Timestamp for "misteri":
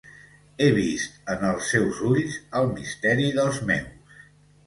2.77-3.27